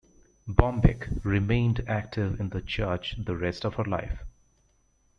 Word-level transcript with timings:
Bombeck 0.47 1.23
remained 1.23 1.83
active 1.87 2.39
in 2.39 2.49
the 2.49 2.59
church 2.63 3.13
the 3.23 3.37
rest 3.37 3.63
of 3.63 3.75
her 3.75 3.83
life. 3.85 4.23